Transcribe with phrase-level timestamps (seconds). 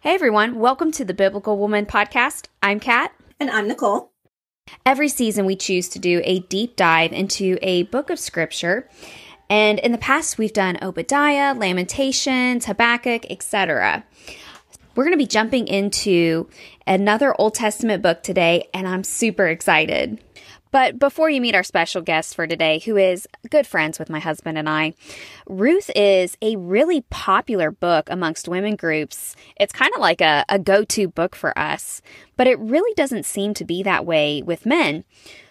[0.00, 2.46] Hey everyone, welcome to the Biblical Woman podcast.
[2.62, 3.12] I'm Cat.
[3.40, 4.12] And I'm Nicole.
[4.86, 8.88] Every season we choose to do a deep dive into a book of scripture.
[9.50, 14.04] And in the past we've done Obadiah, Lamentations, Habakkuk, etc.
[14.94, 16.48] We're going to be jumping into
[16.86, 20.22] another Old Testament book today, and I'm super excited.
[20.70, 24.18] But before you meet our special guest for today, who is good friends with my
[24.18, 24.94] husband and I,
[25.46, 29.34] Ruth is a really popular book amongst women groups.
[29.58, 32.02] It's kind of like a, a go to book for us,
[32.36, 35.04] but it really doesn't seem to be that way with men.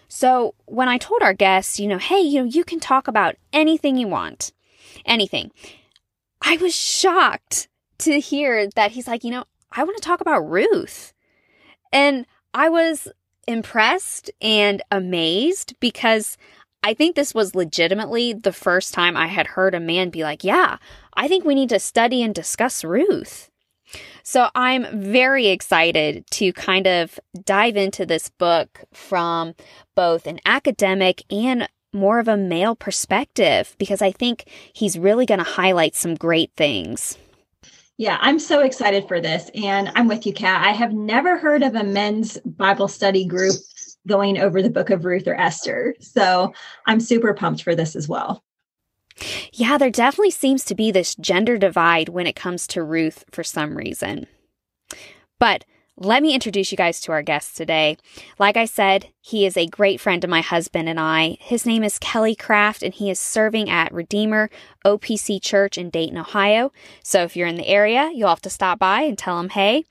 [0.08, 3.36] So when I told our guests, you know, hey, you know, you can talk about
[3.52, 4.54] anything you want,
[5.06, 5.52] anything,
[6.42, 7.68] I was shocked
[8.00, 11.14] to hear that he's like, you know, I want to talk about Ruth.
[11.92, 13.08] And I was
[13.48, 16.38] impressed and amazed because
[16.84, 20.44] I think this was legitimately the first time I had heard a man be like,
[20.44, 20.78] Yeah,
[21.14, 23.50] I think we need to study and discuss Ruth.
[24.24, 29.56] So I'm very excited to kind of dive into this book from
[29.96, 35.40] both an academic and more of a male perspective because I think he's really going
[35.40, 37.18] to highlight some great things.
[37.98, 39.50] Yeah, I'm so excited for this.
[39.56, 40.66] And I'm with you, Cat.
[40.66, 43.56] I have never heard of a men's Bible study group
[44.08, 45.96] going over the book of Ruth or Esther.
[46.00, 46.54] So
[46.86, 48.44] I'm super pumped for this as well.
[49.52, 53.44] Yeah, there definitely seems to be this gender divide when it comes to Ruth for
[53.44, 54.28] some reason.
[55.40, 55.66] But
[56.00, 57.98] let me introduce you guys to our guest today.
[58.38, 61.38] Like I said, he is a great friend of my husband and I.
[61.40, 64.52] His name is Kelle Craft, and he is serving at Redeemer
[64.86, 66.72] OPC Church in Dayton, Ohio.
[67.04, 69.86] So if you're in the area, you'll have to stop by and tell him hey.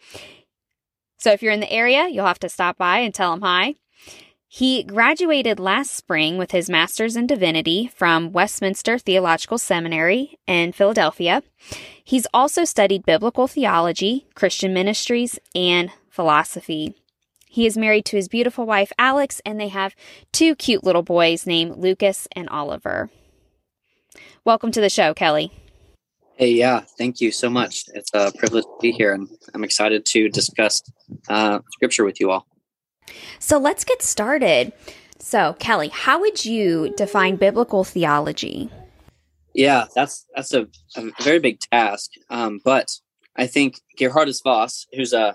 [1.18, 3.74] So if you're in the area, you'll have to stop by and tell him hi.
[4.56, 11.42] He graduated last spring with his master's in divinity from Westminster Theological Seminary in Philadelphia.
[12.02, 16.94] He's also studied biblical theology, Christian ministries, and philosophy.
[17.46, 19.94] He is married to his beautiful wife, Alex, and they have
[20.32, 23.10] two cute little boys named Lucas and Oliver.
[24.42, 25.50] Welcome to the show, Kelle.
[26.38, 27.84] Hey, yeah, thank you so much.
[27.92, 30.82] It's a privilege to be here, and I'm excited to discuss
[31.28, 32.46] uh, scripture with you all.
[33.38, 34.72] So let's get started.
[35.18, 38.70] So, Kelle, how would you define biblical theology?
[39.54, 42.10] Yeah, that's that's a, a very big task.
[42.30, 42.88] Um, but
[43.36, 45.34] I think Gerhardus Vos, who's a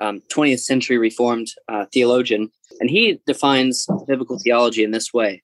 [0.00, 2.50] um, 20th century Reformed uh, theologian,
[2.80, 5.42] and he defines biblical theology in this way.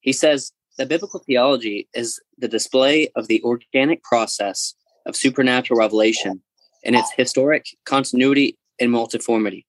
[0.00, 4.74] He says that biblical theology is the display of the organic process
[5.06, 6.42] of supernatural revelation
[6.82, 9.64] in its historic continuity and multiformity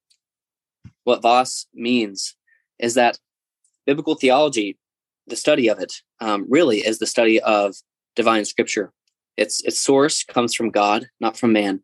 [1.03, 2.35] what Vos means
[2.79, 3.19] is that
[3.85, 4.77] biblical theology,
[5.27, 7.75] the study of it, um, really is the study of
[8.15, 8.91] divine scripture.
[9.37, 11.81] Its its source comes from God, not from man.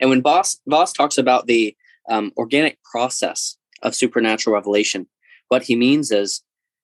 [0.00, 1.76] And when Voss, Vos talks about the
[2.08, 5.06] um, organic process of supernatural revelation,
[5.48, 6.42] what he means is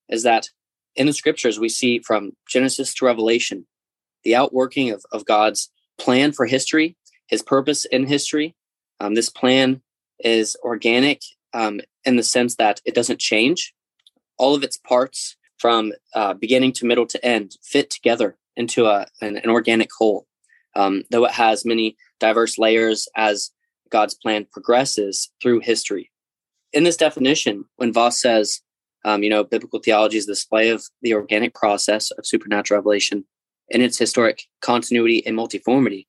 [0.08, 0.48] is that
[0.94, 3.66] in the scriptures we see from Genesis to Revelation
[4.24, 6.96] the outworking of, of God's plan for history,
[7.28, 8.54] his purpose in history.
[9.00, 9.80] Um, this plan
[10.20, 13.74] is organic um, in the sense that it doesn't change.
[14.38, 19.06] All of its parts, from uh, beginning to middle to end, fit together into a,
[19.20, 20.26] an, an organic whole.
[20.76, 23.50] Um, though it has many diverse layers as
[23.90, 26.10] God's plan progresses through history.
[26.72, 28.60] In this definition, when Vos says,
[29.04, 33.24] um, you know, biblical theology is the display of the organic process of supernatural revelation
[33.68, 36.06] in its historic continuity and multiformity,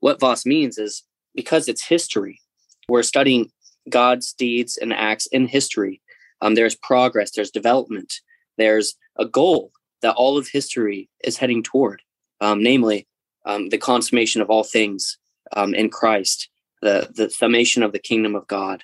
[0.00, 2.40] what Vos means is because it's history,
[2.88, 3.50] we're studying
[3.88, 6.00] God's deeds and acts in history.
[6.40, 8.14] Um, there's progress, there's development,
[8.58, 9.72] there's a goal
[10.02, 12.02] that all of history is heading toward,
[12.40, 13.06] um, namely
[13.46, 15.18] um, the consummation of all things
[15.56, 16.48] um, in Christ,
[16.82, 18.82] the, the summation of the kingdom of God.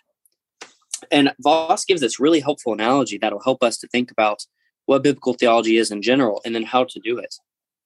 [1.10, 4.44] And Vos gives this really helpful analogy that'll help us to think about
[4.86, 7.34] what biblical theology is in general and then how to do it.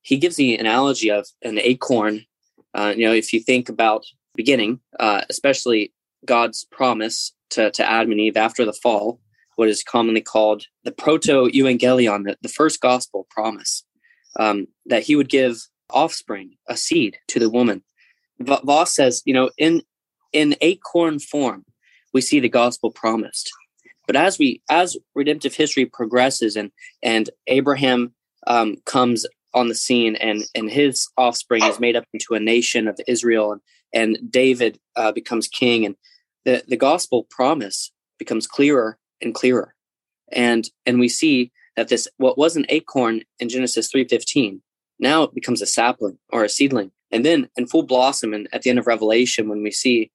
[0.02, 2.26] He gives the analogy of an acorn.
[2.74, 4.04] Uh, you know, if you think about
[4.34, 5.92] beginning, uh, especially
[6.24, 9.20] God's promise to, to Adam and Eve after the fall,
[9.56, 13.84] what is commonly called the proto evangelion, the, the first gospel promise,
[14.38, 15.58] um, that he would give
[15.90, 17.82] offspring, a seed to the woman.
[18.40, 19.82] V- Vos says, you know, in
[20.32, 21.64] in acorn form,
[22.12, 23.50] we see the gospel promised.
[24.06, 26.70] But as we as redemptive history progresses and
[27.02, 28.14] and Abraham
[28.46, 29.24] um, comes
[29.54, 33.52] on the scene and and his offspring is made up into a nation of Israel
[33.52, 33.60] and
[33.94, 35.94] and David uh, becomes king and
[36.44, 39.74] the, the gospel promise becomes clearer and clearer.
[40.32, 44.60] And and we see that this what was an acorn in Genesis 3:15
[44.98, 48.62] now it becomes a sapling or a seedling And then in full blossom and at
[48.62, 50.10] the end of Revelation, when we see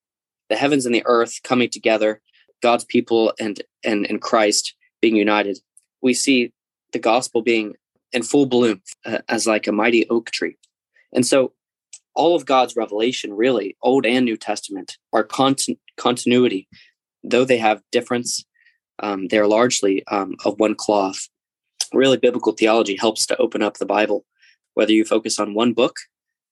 [0.49, 2.21] the heavens and the earth coming together,
[2.61, 5.59] God's people and and, and Christ being united,
[6.01, 6.51] we see
[6.91, 7.75] the gospel being
[8.11, 10.57] in full bloom uh, as like a mighty oak tree.
[11.13, 11.53] And so
[12.15, 16.67] all of God's revelation, really, Old and New Testament, are continu- continuity.
[17.23, 18.43] Though they have difference,
[18.99, 21.27] um, they're largely um, of one cloth.
[21.93, 24.25] Really, biblical theology helps to open up the Bible,
[24.73, 25.95] whether you focus on one book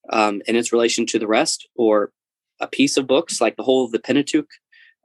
[0.09, 2.11] um, and its relation to the rest, or
[2.59, 4.49] a piece of books like the whole of the Pentateuch.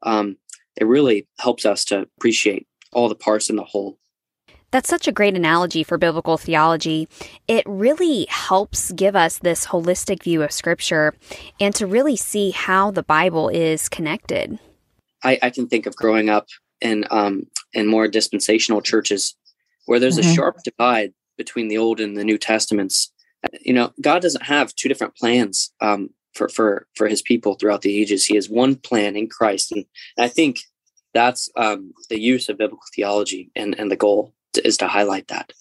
[0.03, 0.37] Um,
[0.77, 3.99] it really helps us to appreciate all the parts in the whole.
[4.73, 7.07] That's such a great analogy for biblical theology.
[7.47, 11.15] It really helps give us this holistic view of Scripture
[11.61, 14.59] and to really see how the Bible is connected.
[15.23, 16.49] I, I can think of growing up
[16.81, 19.37] in um, in more dispensational churches
[19.85, 20.31] where there's mm-hmm.
[20.31, 23.13] a sharp divide between the Old and the New Testaments.
[23.61, 27.83] You know, God doesn't have two different plans um, for for for His people throughout
[27.83, 28.25] the ages.
[28.25, 29.85] He has one plan in Christ, and
[30.19, 30.61] I think
[31.13, 35.53] that's um, the use of biblical theology and and the goal is to highlight that.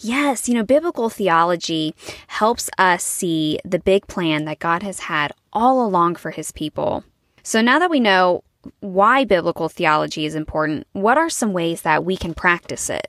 [0.00, 1.94] Yes, you know, biblical theology
[2.26, 7.04] helps us see the big plan that God has had all along for his people.
[7.42, 8.44] So now that we know
[8.80, 13.08] why biblical theology is important, what are some ways that we can practice it?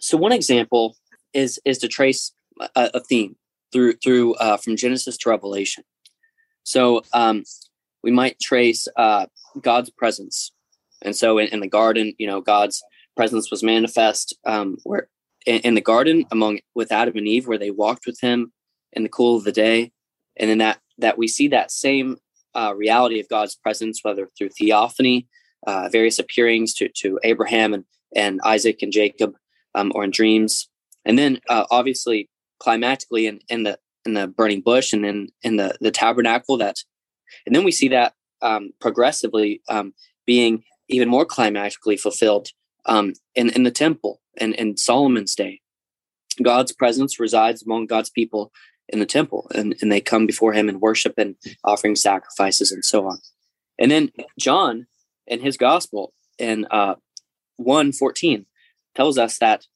[0.00, 0.96] So one example
[1.34, 2.32] is is to trace
[2.74, 3.36] a, a theme
[3.72, 5.84] through through uh, from Genesis to Revelation.
[6.62, 7.44] So um,
[8.02, 9.26] we might trace uh,
[9.60, 10.52] God's presence,
[11.02, 12.82] and so in, in the garden, you know, God's
[13.18, 15.08] presence was manifest um, where
[15.44, 18.52] in, in, the garden among with Adam and Eve, where they walked with him
[18.92, 19.90] in the cool of the day,
[20.38, 22.18] and then that that we see that same
[22.54, 25.26] uh, reality of God's presence, whether through theophany,
[25.66, 27.84] uh, various appearings to to Abraham and
[28.14, 29.34] and Isaac and Jacob,
[29.74, 30.68] um, or in dreams,
[31.04, 32.30] and then uh, obviously
[32.60, 36.76] climatically in, in the in the burning bush and in in the the tabernacle that,
[37.46, 39.92] and then we see that um, progressively um,
[40.24, 42.48] being even more climatically fulfilled
[42.88, 45.60] um, in, in the temple and in Solomon's day.
[46.42, 48.52] God's presence resides among God's people
[48.88, 52.84] in the temple, and, and they come before him and worship and offering sacrifices and
[52.84, 53.18] so on.
[53.78, 54.86] And then John
[55.26, 56.94] in his gospel in uh,
[57.56, 58.46] 114
[58.94, 59.66] tells us that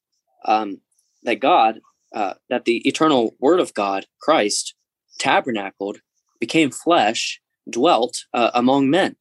[0.44, 0.80] um,
[1.22, 1.80] that God,
[2.14, 4.74] uh, that the eternal word of God, Christ,
[5.18, 5.98] tabernacled,
[6.40, 9.16] became flesh, dwelt uh, among men.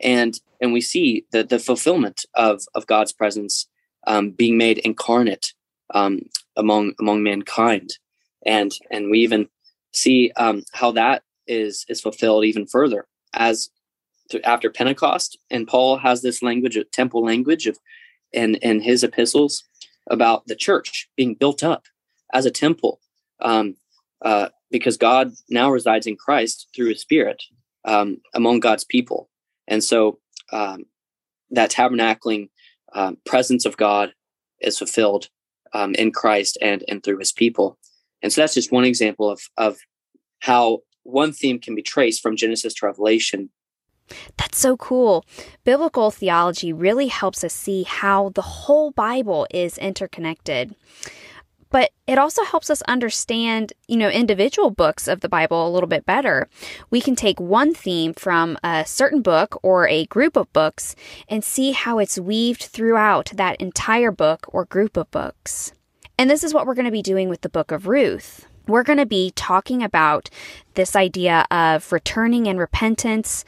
[0.00, 3.68] And and we see the the fulfillment of of God's presence
[4.06, 5.52] um, being made incarnate
[5.90, 6.22] um,
[6.56, 7.98] among among mankind,
[8.44, 9.48] and and we even
[9.92, 13.70] see um, how that is is fulfilled even further as
[14.30, 17.78] to, after Pentecost, and Paul has this language, temple language of,
[18.32, 19.64] in in his epistles
[20.10, 21.84] about the church being built up
[22.32, 23.00] as a temple,
[23.40, 23.76] um,
[24.22, 27.42] uh, because God now resides in Christ through His Spirit
[27.84, 29.28] um, among God's people,
[29.66, 30.18] and so
[30.52, 30.84] um,
[31.50, 32.48] that tabernacling
[32.94, 34.12] um, presence of God
[34.60, 35.28] is fulfilled
[35.72, 37.78] um, in Christ and and through His people.
[38.22, 39.78] And so that's just one example of of
[40.40, 43.50] how one theme can be traced from Genesis to Revelation.
[44.36, 45.24] That's so cool.
[45.64, 50.74] Biblical theology really helps us see how the whole Bible is interconnected
[51.74, 55.88] but it also helps us understand, you know, individual books of the Bible a little
[55.88, 56.48] bit better.
[56.88, 60.94] We can take one theme from a certain book or a group of books
[61.28, 65.72] and see how it's weaved throughout that entire book or group of books.
[66.16, 68.46] And this is what we're going to be doing with the book of Ruth.
[68.68, 70.30] We're going to be talking about
[70.74, 73.44] this idea of returning and repentance,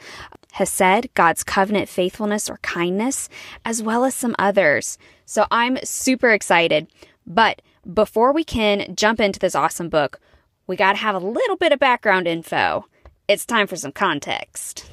[0.51, 3.29] Hesed, God's covenant faithfulness or kindness,
[3.63, 4.97] as well as some others.
[5.25, 6.87] So I'm super excited.
[7.25, 7.61] But
[7.93, 10.19] before we can jump into this awesome book,
[10.67, 12.85] we got to have a little bit of background info.
[13.27, 14.89] It's time for some context.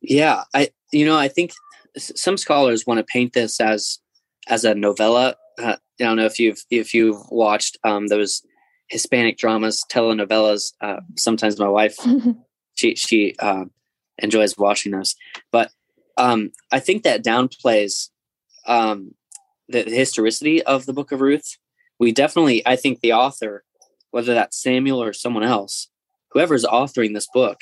[0.00, 1.52] Yeah, I you know, I think
[1.96, 3.98] some scholars want to paint this as
[4.48, 5.36] as a novella.
[5.58, 8.42] Uh, I don't know if you've if you've watched um, those
[8.88, 10.72] Hispanic dramas, telenovelas.
[10.80, 11.96] Uh, sometimes my wife
[12.74, 13.64] she she uh,
[14.18, 15.14] enjoys watching those,
[15.50, 15.70] but
[16.16, 18.10] um, I think that downplays
[18.66, 19.14] um,
[19.68, 21.56] the historicity of the Book of Ruth
[21.98, 23.64] we definitely, I think the author,
[24.10, 25.88] whether that's Samuel or someone else,
[26.30, 27.60] whoever is authoring this book,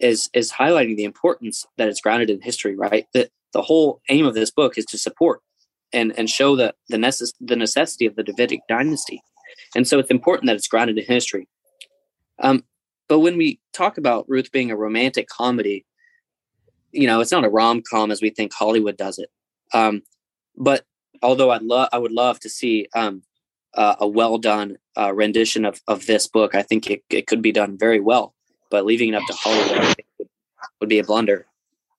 [0.00, 2.76] is is highlighting the importance that it's grounded in history.
[2.76, 5.40] Right, that the whole aim of this book is to support
[5.92, 9.20] and and show the the, necess- the necessity of the Davidic dynasty,
[9.74, 11.48] and so it's important that it's grounded in history.
[12.40, 12.64] Um,
[13.08, 15.84] but when we talk about Ruth being a romantic comedy,
[16.92, 19.30] you know, it's not a rom com as we think Hollywood does it.
[19.72, 20.02] Um,
[20.56, 20.84] but
[21.22, 23.22] although I'd love, I would love to see um,
[23.78, 26.54] uh, a well done uh, rendition of, of this book.
[26.54, 28.34] I think it, it could be done very well,
[28.70, 29.94] but leaving it up to Hollywood
[30.80, 31.46] would, be a blunder.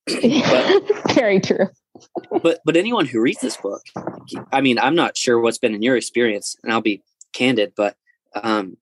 [0.05, 0.83] but,
[1.15, 1.67] very true.
[2.43, 3.81] but but anyone who reads this book,
[4.51, 7.95] I mean, I'm not sure what's been in your experience, and I'll be candid, but
[8.35, 8.75] um,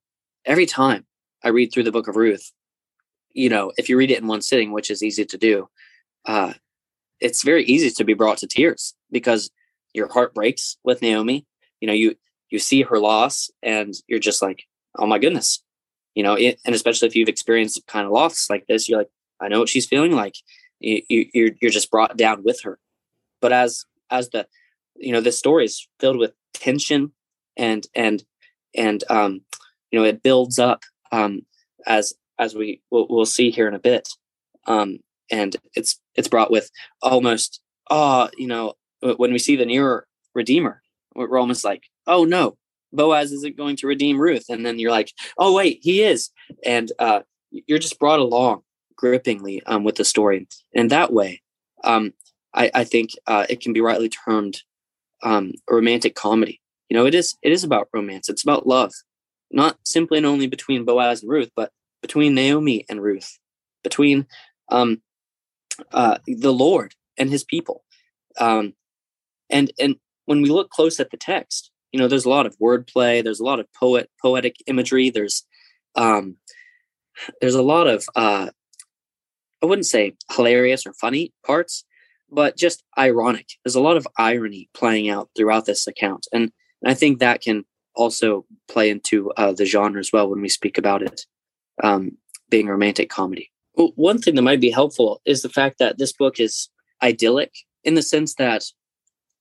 [0.44, 1.06] every time
[1.44, 2.52] I read through the book of Ruth,
[3.32, 5.70] you know, if you read it in one sitting, which is easy to do,
[6.26, 6.54] uh,
[7.20, 9.52] it's very easy to be brought to tears because
[9.94, 11.46] your heart breaks with Naomi.
[11.80, 12.16] You know, you
[12.50, 14.64] you see her loss, and you're just like,
[14.98, 15.64] oh my goodness,
[16.16, 16.34] you know.
[16.34, 19.60] It, and especially if you've experienced kind of loss like this, you're like, I know
[19.60, 20.36] what she's feeling like.
[20.80, 22.80] You, you, you're you're just brought down with her.
[23.42, 24.48] But as as the
[24.96, 27.12] you know, this story is filled with tension
[27.56, 28.24] and and
[28.76, 29.42] and um,
[29.92, 31.46] you know, it builds up um,
[31.86, 34.10] as as we we'll, we'll see here in a bit.
[34.66, 35.00] Um,
[35.32, 36.70] and it's it's brought with
[37.02, 38.74] almost oh you know
[39.18, 40.82] when we see the nearer redeemer
[41.16, 42.58] we're almost like oh no
[42.94, 44.46] boaz isn't going to redeem ruth.
[44.50, 46.30] And then you're like oh wait he is.
[46.66, 47.22] And uh,
[47.52, 48.62] you're just brought along
[48.96, 50.48] grippingly um, with the story.
[50.74, 51.42] And that way
[51.84, 52.14] um,
[52.54, 54.62] I, I, think uh, it can be rightly termed
[55.24, 56.60] um, a romantic comedy.
[56.90, 58.30] You know it is it is about romance.
[58.30, 58.94] It's about love.
[59.52, 61.72] Not simply and only between boaz and ruth but
[62.02, 63.38] between naomi and ruth.
[63.84, 64.26] Between
[64.70, 65.02] um,
[65.92, 67.84] uh, the Lord and His people.
[68.40, 68.74] Um,
[69.50, 69.96] and and
[70.26, 73.24] when we look close at the text, you know, there's a lot of wordplay.
[73.24, 75.10] There's a lot of poet poetic imagery.
[75.10, 75.44] There's
[75.96, 76.38] um,
[77.42, 78.50] there's a lot of uh,
[79.62, 81.86] I wouldn't say hilarious or funny parts,
[82.30, 83.48] but just ironic.
[83.64, 86.52] There's a lot of irony playing out throughout this account, and,
[86.86, 87.66] I think that can
[87.96, 91.26] also play into uh, the genre as well when we speak about it
[91.84, 92.18] um,
[92.52, 93.52] being romantic comedy.
[93.74, 96.70] One thing that might be helpful is the fact that this book is
[97.02, 97.52] idyllic
[97.84, 98.64] in the sense that,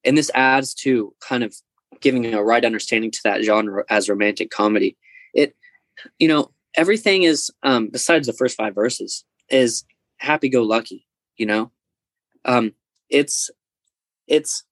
[0.03, 1.55] and this adds to kind of
[2.01, 4.97] giving a right understanding to that genre as romantic comedy.
[5.35, 5.55] It,
[6.19, 9.85] you know, everything is, um, besides the first five verses, is
[10.19, 11.71] happy go lucky, you know?
[12.45, 12.73] Um,
[13.09, 13.51] it's,
[14.27, 14.65] it's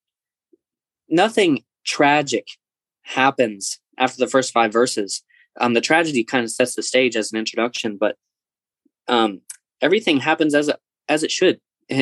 [1.08, 2.48] nothing tragic
[3.02, 5.22] happens after the first five verses.
[5.60, 8.16] Um, the tragedy kind of sets the stage as an introduction, but
[9.08, 9.40] um,
[9.80, 10.70] everything happens as
[11.08, 11.60] as it should.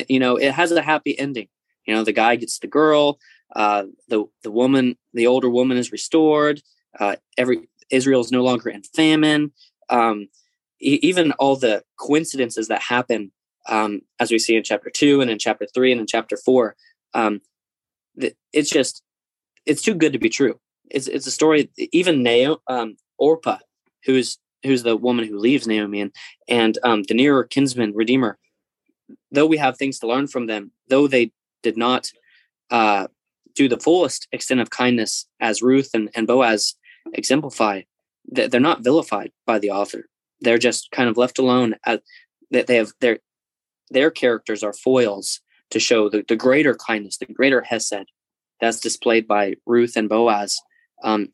[0.08, 1.48] You know, it has a happy ending.
[1.86, 3.18] You know, the guy gets the girl,
[3.54, 6.62] uh, the the woman, the older woman is restored.
[6.98, 9.52] Uh, every Israel is no longer in famine.
[9.88, 10.28] Um,
[10.80, 13.32] e- even all the coincidences that happen,
[13.68, 16.76] um, as we see in chapter two and in chapter three and in chapter four,
[17.14, 17.40] um,
[18.52, 19.02] it's just
[19.66, 20.58] it's too good to be true.
[20.90, 21.70] It's it's a story.
[21.92, 23.58] Even Naomi um, Orpah,
[24.04, 26.12] who's who's the woman who leaves Naomi and
[26.48, 28.38] and um, the nearer kinsman redeemer.
[29.30, 31.32] Though we have things to learn from them, though they
[31.62, 32.10] did not
[32.70, 33.08] uh,
[33.54, 36.74] do the fullest extent of kindness as Ruth and, and Boaz
[37.12, 37.82] exemplify,
[38.32, 40.06] that they're not vilified by the author.
[40.40, 41.74] They're just kind of left alone.
[41.84, 42.02] At,
[42.50, 43.18] that they have their
[43.90, 45.40] their characters are foils
[45.70, 48.06] to show the, the greater kindness, the greater hesed
[48.60, 50.60] that's displayed by Ruth and Boaz.
[51.02, 51.28] Um,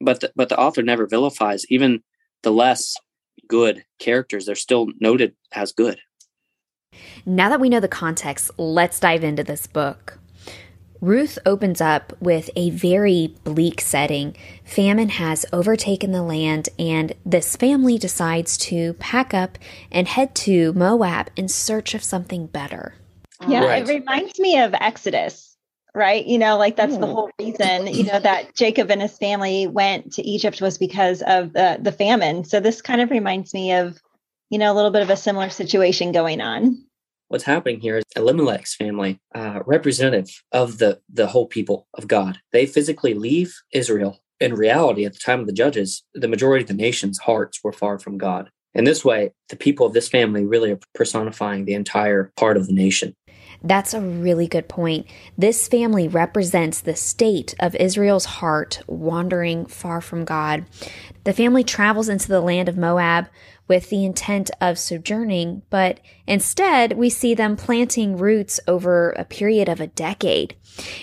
[0.00, 2.02] but the, but the author never vilifies even
[2.42, 2.94] the less
[3.48, 5.98] good characters, they're still noted as good.
[7.26, 10.18] Now that we know the context, let's dive into this book.
[11.04, 14.34] Ruth opens up with a very bleak setting.
[14.64, 19.58] Famine has overtaken the land, and this family decides to pack up
[19.92, 22.94] and head to Moab in search of something better.
[23.46, 23.82] Yeah, right.
[23.82, 25.54] it reminds me of Exodus
[25.96, 26.26] right?
[26.26, 27.12] You know, like that's the hmm.
[27.12, 31.52] whole reason, you know, that Jacob and his family went to Egypt was because of
[31.52, 32.42] the the famine.
[32.42, 34.00] So this kind of reminds me of,
[34.50, 36.84] you know, a little bit of a similar situation going on.
[37.34, 42.38] What's happening here is Elimelech's family, uh, representative of the the whole people of God.
[42.52, 44.20] They physically leave Israel.
[44.38, 47.72] In reality, at the time of the judges, the majority of the nation's hearts were
[47.72, 48.50] far from God.
[48.72, 52.68] In this way, the people of this family really are personifying the entire part of
[52.68, 53.16] the nation.
[53.64, 55.06] That's a really good point.
[55.36, 60.66] This family represents the state of Israel's heart wandering far from God.
[61.24, 63.28] The family travels into the land of Moab
[63.66, 69.68] with the intent of sojourning, but instead we see them planting roots over a period
[69.68, 70.56] of a decade.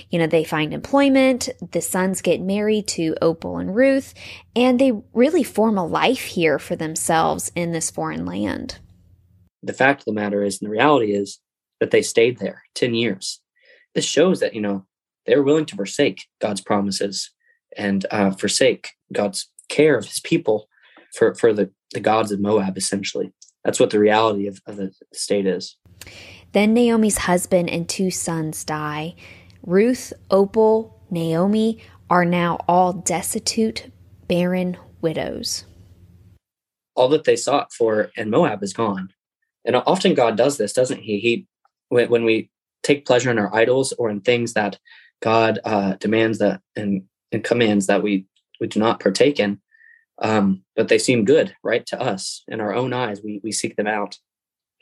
[0.09, 4.13] You know, they find employment, the sons get married to Orpah and Ruth,
[4.55, 8.79] and they really form a life here for themselves in this foreign land.
[9.63, 11.39] The fact of the matter is, and the reality is,
[11.79, 13.41] that they stayed there 10 years.
[13.95, 14.85] This shows that, you know,
[15.25, 17.31] they were willing to forsake God's promises
[17.75, 20.67] and uh, forsake God's care of his people
[21.13, 23.33] for, for the, the gods of Moab, essentially.
[23.63, 25.77] That's what the reality of, of the state is.
[26.53, 29.15] Then Naomi's husband and two sons die.
[29.63, 33.91] Ruth, Orpah, Naomi are now all destitute,
[34.27, 35.65] barren widows.
[36.95, 39.09] All that they sought for in Moab is gone.
[39.63, 41.19] And often God does this, doesn't he?
[41.19, 41.47] He
[41.89, 42.49] when, when we
[42.83, 44.79] take pleasure in our idols or in things that
[45.21, 48.25] God uh, demands that and, and commands that we
[48.59, 49.60] we do not partake in,
[50.21, 53.21] um, but they seem good, right, to us in our own eyes.
[53.23, 54.17] We we seek them out,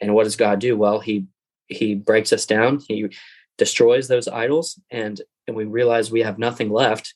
[0.01, 0.77] and what does God do?
[0.77, 1.25] Well, he
[1.67, 2.79] he breaks us down.
[2.87, 3.07] He
[3.57, 7.15] destroys those idols, and and we realize we have nothing left,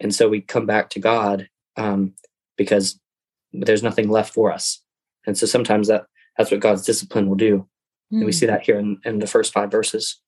[0.00, 2.14] and so we come back to God um,
[2.56, 3.00] because
[3.52, 4.82] there's nothing left for us.
[5.26, 6.06] And so sometimes that
[6.36, 7.58] that's what God's discipline will do.
[8.12, 8.18] Mm.
[8.18, 8.30] And we hmm.
[8.32, 10.20] see that here in, in the first five verses.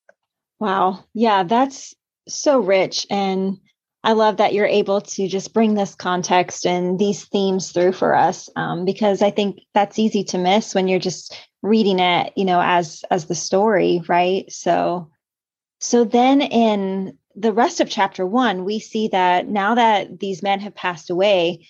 [0.59, 1.04] Wow.
[1.12, 1.95] Yeah, that's
[2.28, 3.06] so rich.
[3.11, 3.59] And
[4.06, 8.14] I love that you're able to just bring this context and these themes through for
[8.14, 12.44] us um, because I think that's easy to miss when you're just reading it, you
[12.44, 14.44] know, as as the story, right?
[14.48, 15.10] So,
[15.80, 20.60] so then in the rest of chapter one, we see that now that these men
[20.60, 21.66] have passed away,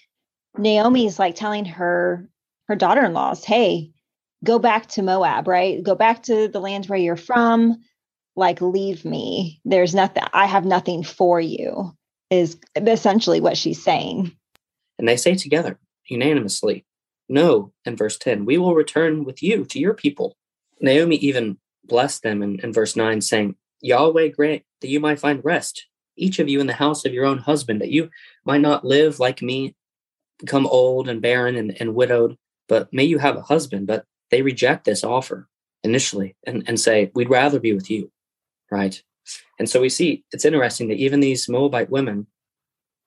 [0.59, 2.29] Naomi's like telling her
[2.69, 3.93] her daughter-in-laws, "Hey,
[4.45, 5.83] go back to Moab, right?
[5.83, 7.83] Go back to the land where you're from.
[8.37, 9.63] Like, leave me.
[9.65, 11.96] There's nothing, I have nothing for you,
[12.31, 14.33] is essentially what she's saying.
[14.99, 15.79] And they say together,
[16.09, 16.85] unanimously,
[17.29, 20.37] No, in verse 10, we will return with you to your people.
[20.81, 25.45] Naomi even blessed them in, in verse 9, saying, Yahweh grant that you might find
[25.45, 28.11] rest, each of you in the house of your own husband, that you
[28.45, 29.75] might not live like me,
[30.39, 32.37] become old and barren and, and widowed,
[32.69, 33.87] but may you have a husband.
[33.87, 35.49] But they reject this offer
[35.85, 38.11] initially and, and say, We'd rather be with you.
[38.71, 39.03] Right.
[39.59, 42.27] And so we see it's interesting that even these Moabite women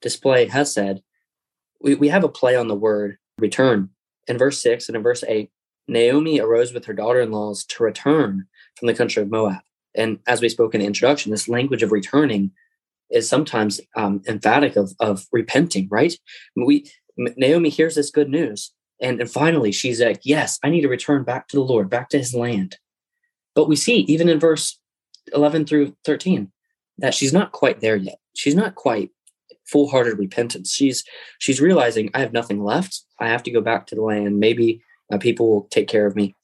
[0.02, 1.02] display Hesed.
[1.82, 3.90] We, we have a play on the word return.
[4.28, 5.50] In verse 6 and in verse 8,
[5.88, 8.46] Naomi arose with her daughter in laws to return
[8.78, 9.62] from the country of Moab.
[9.96, 12.52] And as we spoke in the introduction, this language of returning
[13.10, 16.14] is sometimes um, emphatic of, of repenting, right?
[16.56, 18.72] We Naomi hears this good news
[19.02, 22.10] and, and finally, she's like, Yes, I need to return back to the Lord, back
[22.10, 22.78] to his land.
[23.56, 24.79] But we see, even in verse
[25.34, 26.52] 11 through 13,
[27.00, 28.20] that she's not quite there yet.
[28.36, 29.12] She's not quite
[29.70, 30.74] full-hearted repentance.
[30.74, 31.04] She's
[31.38, 33.04] she's realizing I have nothing left.
[33.20, 34.40] I have to go back to the land.
[34.40, 36.36] Maybe uh, people will take care of me.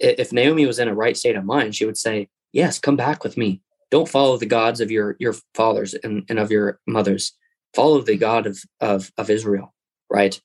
[0.00, 3.24] If Naomi was in a right state of mind, she would say, "Yes, come back
[3.24, 3.62] with me.
[3.90, 7.32] Don't follow the gods of your your fathers and, and of your mothers.
[7.74, 9.74] Follow the God of of of Israel."
[10.10, 10.40] Right?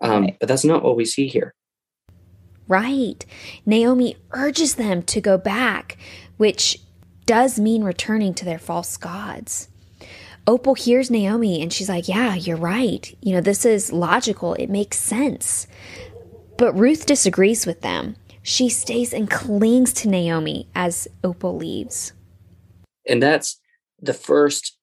[0.00, 0.36] Um, right.
[0.38, 1.54] But that's not what we see here.
[2.66, 3.24] Right.
[3.64, 5.96] Naomi urges them to go back,
[6.36, 6.78] which
[7.28, 9.68] does mean returning to their false gods.
[10.46, 13.14] Orpah hears Naomi and she's like, Yeah, you're right.
[13.20, 14.54] You know, this is logical.
[14.54, 15.66] It makes sense.
[16.56, 18.16] But Ruth disagrees with them.
[18.42, 22.14] She stays and clings to Naomi as Orpah leaves.
[23.06, 23.60] And that's
[24.00, 24.78] the first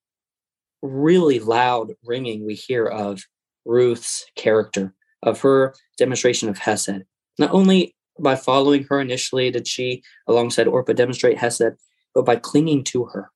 [0.84, 3.24] really loud ringing we hear of
[3.66, 7.06] Ruth's character of her demonstration of Hesed.
[7.40, 11.74] Not only by following her initially did she, alongside Orpah, demonstrate Hesed,
[12.16, 13.30] but by clinging to her,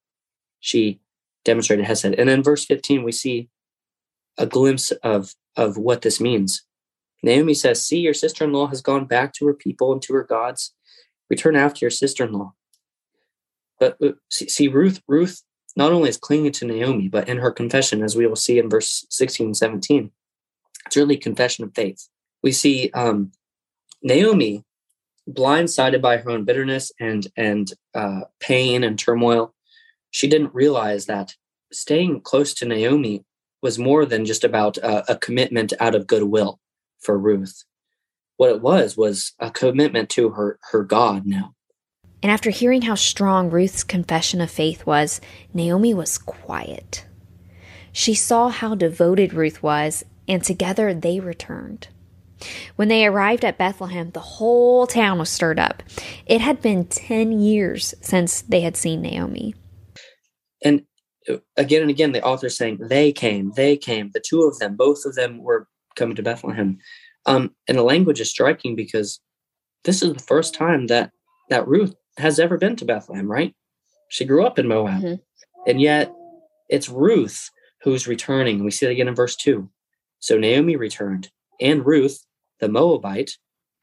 [0.60, 1.02] she
[1.46, 2.06] demonstrated Hesed.
[2.06, 3.50] And in verse 15, we see
[4.38, 6.64] a glimpse of, of what this means.
[7.22, 10.14] Naomi says, See, your sister in law has gone back to her people and to
[10.14, 10.74] her gods.
[11.30, 12.54] Return after your sister in law.
[13.80, 15.44] But uh, see, Ruth, Ruth
[15.76, 18.70] not only is clinging to Naomi, but in her confession, as we will see in
[18.70, 20.12] verse 16 and 17,
[20.86, 22.08] it's really confession of faith.
[22.42, 23.32] We see um,
[24.02, 24.64] Naomi
[25.34, 29.54] blindsided by her own bitterness and and uh, pain and turmoil.
[30.12, 31.36] She didn't realize that
[31.72, 33.24] staying close to Naomi
[33.62, 36.60] was more than just about a, a commitment out of goodwill
[37.00, 37.64] for Ruth.
[38.38, 41.54] What it was was a commitment to her her God now.
[42.22, 45.22] And after hearing how strong Ruth's confession of faith was,
[45.54, 47.06] Naomi was quiet.
[47.92, 51.88] She saw how devoted Ruth was and together they returned.
[52.76, 55.84] When they arrived at Bethlehem, the whole town was stirred up.
[56.26, 59.56] It had been 10 years since they had seen Naomi.
[60.64, 60.84] And
[61.30, 64.76] uh, again and again, the author's saying, they came, they came, the two of them,
[64.76, 66.78] both of them were coming to Bethlehem.
[67.26, 69.20] Um, and the language is striking because
[69.84, 71.12] this is the first time that,
[71.50, 73.54] that Ruth has ever been to Bethlehem, right?
[74.10, 75.02] She grew up in Moab.
[75.02, 75.16] Mm-hmm.
[75.68, 76.14] And yet
[76.70, 77.50] it's Ruth
[77.82, 78.64] who's returning.
[78.64, 79.70] We see it again in verse 2.
[80.20, 81.30] So Naomi returned,
[81.62, 82.26] and Ruth,
[82.60, 83.32] the Moabite,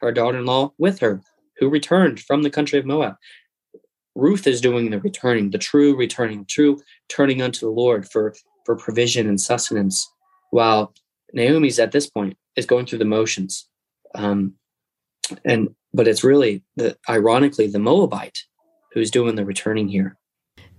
[0.01, 1.23] her daughter in law, with her,
[1.59, 3.17] who returned from the country of Moab.
[4.15, 8.35] Ruth is doing the returning, the true returning, true turning unto the Lord for,
[8.65, 10.11] for provision and sustenance,
[10.51, 10.95] while
[11.33, 13.69] Naomi's at this point is going through the motions.
[14.15, 14.55] Um,
[15.45, 18.39] and but it's really the ironically the Moabite
[18.93, 20.17] who's doing the returning here.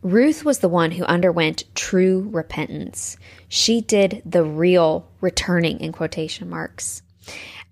[0.02, 3.18] Ruth was the one who underwent true repentance.
[3.48, 7.02] She did the real returning in quotation marks.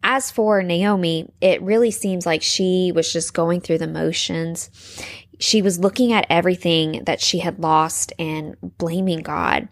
[0.07, 4.69] As for Naomi, it really seems like she was just going through the motions.
[5.39, 9.67] She was looking at everything that she had lost and blaming God.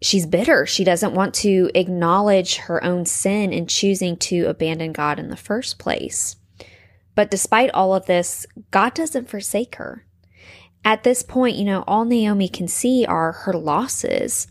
[0.00, 0.64] She's bitter.
[0.64, 5.36] She doesn't want to acknowledge her own sin in choosing to abandon God in the
[5.36, 6.36] first place.
[7.16, 10.06] But despite all of this, God doesn't forsake her.
[10.84, 14.46] At this point, you know, all Naomi can see are her losses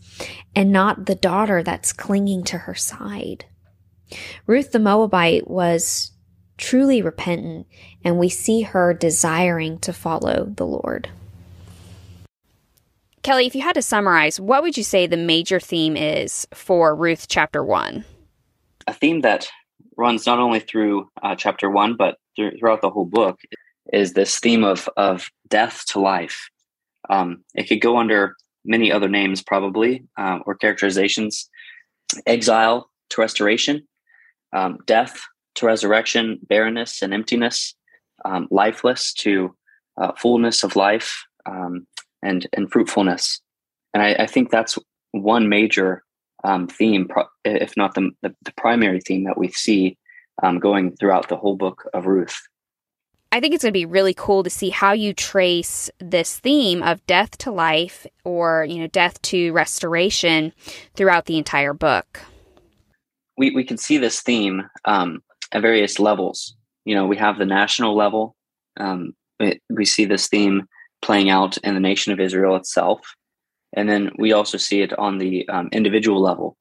[0.54, 3.46] and not the daughter that's clinging to her side.
[4.46, 6.12] Ruth the Moabite was
[6.56, 7.66] truly repentant,
[8.04, 11.08] and we see her desiring to follow the Lord.
[13.22, 16.94] Kelle, if you had to summarize, what would you say the major theme is for
[16.94, 18.04] Ruth chapter 1?
[18.86, 19.48] A theme that
[19.96, 23.40] runs not only through uh, chapter 1, but throughout the whole book
[23.92, 26.48] is this theme of, of death to life.
[27.10, 31.48] Um, it could go under many other names, probably, uh, or characterizations
[32.26, 33.87] exile to restoration,
[34.52, 35.20] um, death
[35.56, 37.74] to resurrection, barrenness and emptiness,
[38.24, 39.54] um, lifeless to
[39.96, 41.86] uh, fullness of life um,
[42.22, 43.40] and and fruitfulness.
[43.94, 44.78] And I, I, think that's
[45.12, 46.04] one major
[46.44, 47.08] um, theme,
[47.44, 49.96] if not the, the, the, primary theme that we see
[50.42, 52.38] um, going throughout the whole book of Ruth.
[53.32, 56.82] I think it's going to be really cool to see how you trace this theme
[56.82, 60.52] of death to life or, you know, death to restoration
[60.94, 62.20] throughout the entire book.
[63.38, 65.22] We, we can see this theme um,
[65.52, 66.56] at various levels.
[66.84, 68.34] You know, we have the national level.
[68.78, 70.66] Um, it, we see this theme
[71.02, 73.00] playing out in the nation of Israel itself.
[73.74, 76.56] And then we also see it on the um, individual level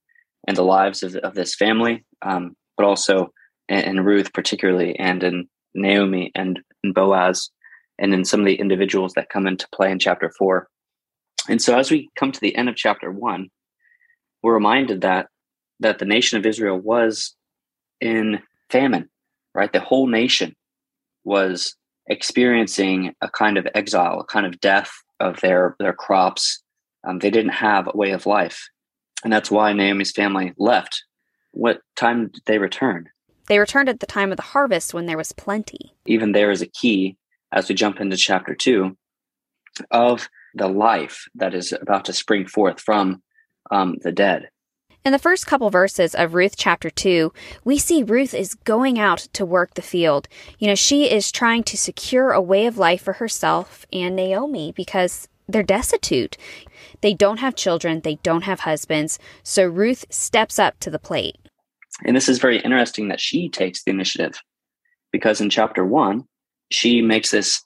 [0.47, 3.31] in the lives of, of this family, um, but also
[3.69, 7.49] in, in, Ruth, particularly, and in Naomi and, and Boaz,
[7.97, 10.67] and in some of the individuals that come into play in chapter four.
[11.49, 13.49] And so, as we come to the end of chapter one,
[14.43, 15.27] we're reminded that
[15.79, 17.35] that the nation of Israel was
[18.01, 19.09] in famine,
[19.53, 19.71] right?
[19.71, 20.55] The whole nation
[21.23, 21.75] was
[22.07, 26.63] experiencing a kind of exile, a kind of death of their their crops.
[27.07, 28.67] Um, they didn't have a way of life,
[29.23, 31.03] and that's why Naomi's family left.
[31.51, 33.09] What time did they return?
[33.47, 35.93] They returned at the time of the harvest when there was plenty.
[36.05, 37.17] Even there is a key
[37.51, 38.97] as we jump into chapter two
[39.91, 43.21] of the life that is about to spring forth from
[43.71, 44.49] um, the dead.
[45.07, 47.31] In the first couple verses of Ruth chapter 2,
[47.63, 50.27] we see Ruth is going out to work the field.
[50.59, 54.73] You know, she is trying to secure a way of life for herself and Naomi
[54.75, 56.35] because they're destitute.
[56.99, 59.17] They don't have children, they don't have husbands.
[59.43, 61.37] So Ruth steps up to the plate.
[62.03, 64.37] And this is very interesting that she takes the initiative
[65.13, 66.25] because in chapter 1,
[66.69, 67.63] she makes this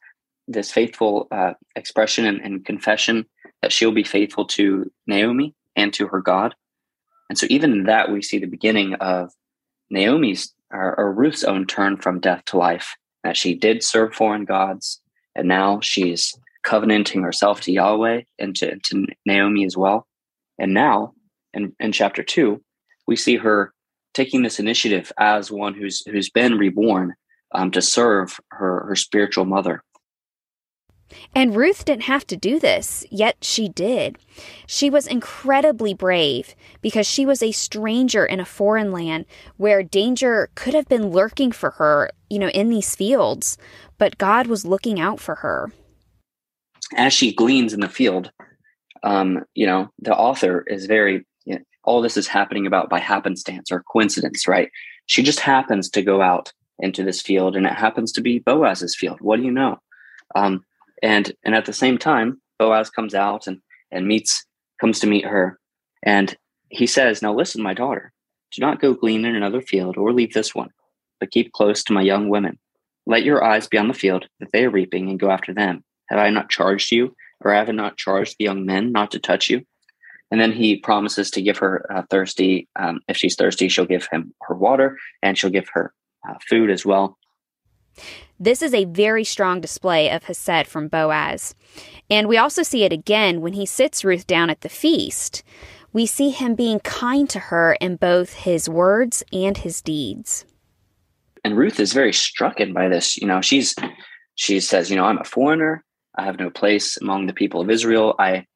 [0.47, 3.25] this faithful uh, expression and, and confession
[3.63, 6.53] that she'll be faithful to Naomi and to her God
[7.31, 9.31] and so even in that, we see the beginning of
[9.89, 14.43] Naomi's or, or Ruth's own turn from death to life, that she did serve foreign
[14.43, 14.99] gods,
[15.33, 20.05] and now she's covenanting herself to Yahweh and to, to Naomi as well.
[20.59, 21.13] And now
[21.53, 22.61] in, in chapter two,
[23.07, 23.71] we see her
[24.13, 27.13] taking this initiative as one who's who's been reborn
[27.55, 29.85] um, to serve her her spiritual mother.
[31.33, 34.17] And Ruth didn't have to do this, yet she did.
[34.65, 39.25] She was incredibly brave because she was a stranger in a foreign land
[39.57, 43.57] where danger could have been lurking for her, you know, in these fields,
[43.97, 45.71] but God was looking out for her.
[46.95, 48.31] As she gleans in the field,
[49.03, 52.99] um, you know, the author is very, you know, all this is happening about by
[52.99, 54.69] happenstance or coincidence, right?
[55.05, 58.95] She just happens to go out into this field and it happens to be Boaz's
[58.95, 59.19] field.
[59.21, 59.79] What do you know?
[60.35, 60.65] Um,
[61.01, 63.59] and and at the same time boaz comes out and
[63.91, 64.45] and meets
[64.79, 65.59] comes to meet her.
[66.03, 66.35] And
[66.69, 68.11] he says now listen my daughter
[68.51, 70.69] do not go glean in another field or leave this one
[71.19, 72.57] but keep close to my young women.
[73.05, 75.83] Let your eyes be on the field that they are reaping and go after them.
[76.09, 79.19] Have i not charged you or have i not charged the young men not to
[79.19, 79.65] touch you?
[80.31, 84.07] And then he promises to give her uh, thirsty um, if she's thirsty she'll give
[84.11, 85.93] him her water and she'll give her
[86.27, 87.17] uh, food as well
[88.41, 91.53] this is a very strong display of Hesed from Boaz.
[92.09, 95.43] And we also see it again when he sits Ruth down at the feast.
[95.93, 100.45] We see him being kind to her in both his words and his deeds.
[101.43, 103.15] And Ruth is very strucken by this.
[103.15, 103.75] You know, she's
[104.33, 105.83] she says, you know, I'm a foreigner.
[106.17, 108.15] I have no place among the people of Israel.
[108.17, 108.47] I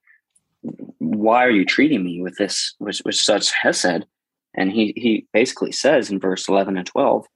[0.98, 4.06] why are you treating me with this with, with such hesed?
[4.56, 7.28] And he he basically says in verse 11 and 12,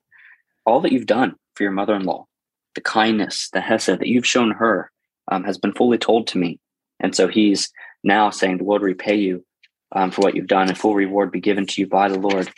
[0.66, 2.26] all that you've done for your mother in law,
[2.74, 4.90] the kindness, the hesed that you've shown her
[5.30, 6.58] um, has been fully told to me.
[7.00, 7.70] And so he's
[8.04, 9.44] now saying, The Lord repay you
[9.92, 12.50] um, for what you've done, and full reward be given to you by the Lord,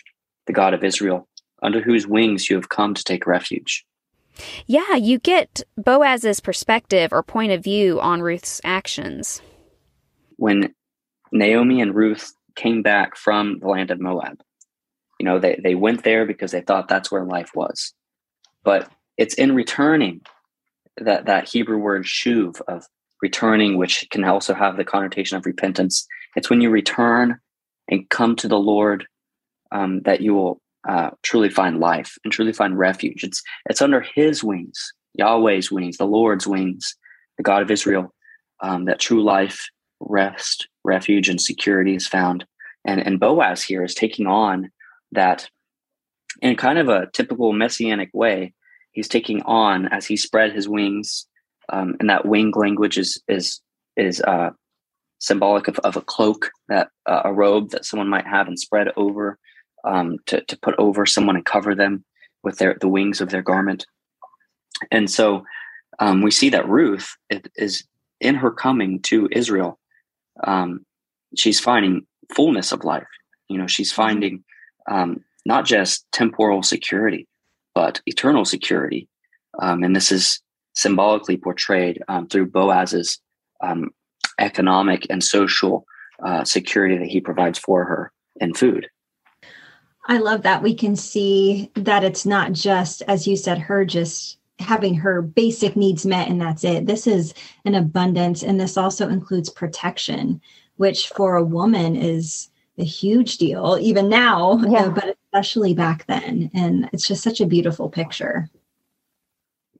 [0.46, 1.28] the God of Israel,
[1.62, 3.84] under whose wings you have come to take refuge.
[4.66, 9.42] Yeah, you get Boaz's perspective or point of view on Ruth's actions.
[10.36, 10.74] When
[11.30, 14.42] Naomi and Ruth came back from the land of Moab,
[15.20, 17.92] you know, they, they went there because they thought that's where life was.
[18.64, 20.20] But it's in returning
[20.98, 22.86] that, that Hebrew word shuv of
[23.22, 26.06] returning, which can also have the connotation of repentance.
[26.36, 27.38] It's when you return
[27.88, 29.06] and come to the Lord
[29.70, 33.22] um, that you will uh, truly find life and truly find refuge.
[33.24, 36.96] It's it's under His wings, Yahweh's wings, the Lord's wings,
[37.36, 38.12] the God of Israel,
[38.60, 39.68] um, that true life,
[40.00, 42.44] rest, refuge, and security is found.
[42.84, 44.70] And and Boaz here is taking on
[45.12, 45.48] that
[46.40, 48.54] in kind of a typical messianic way.
[48.92, 51.26] He's taking on as he spread his wings,
[51.70, 53.60] um, and that wing language is is
[53.96, 54.50] is uh,
[55.18, 58.88] symbolic of, of a cloak that uh, a robe that someone might have and spread
[58.96, 59.38] over
[59.84, 62.04] um, to, to put over someone and cover them
[62.42, 63.86] with their the wings of their garment.
[64.90, 65.44] And so
[65.98, 67.16] um, we see that Ruth
[67.56, 67.84] is
[68.20, 69.78] in her coming to Israel.
[70.44, 70.84] Um,
[71.36, 73.06] she's finding fullness of life.
[73.48, 74.44] You know, she's finding
[74.90, 77.26] um, not just temporal security,
[77.74, 79.08] but eternal security.
[79.60, 80.40] Um, and this is
[80.74, 83.20] symbolically portrayed um, through Boaz's
[83.62, 83.90] um,
[84.38, 85.84] economic and social
[86.24, 88.88] uh, security that he provides for her in food.
[90.08, 94.38] I love that we can see that it's not just, as you said, her just
[94.58, 96.86] having her basic needs met and that's it.
[96.86, 98.42] This is an abundance.
[98.42, 100.40] And this also includes protection,
[100.76, 104.88] which for a woman is a huge deal, even now, yeah.
[104.94, 106.50] but especially back then.
[106.54, 108.48] And it's just such a beautiful picture.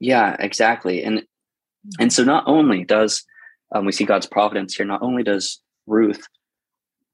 [0.00, 1.02] Yeah, exactly.
[1.02, 1.22] And
[1.98, 3.24] and so not only does
[3.74, 6.26] um, we see God's providence here, not only does Ruth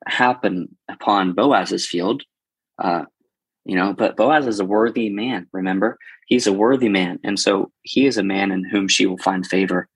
[0.06, 2.22] happen upon Boaz's field,
[2.78, 3.04] uh,
[3.64, 5.98] you know, but Boaz is a worthy man, remember?
[6.26, 7.18] He's a worthy man.
[7.24, 9.88] And so he is a man in whom she will find favor.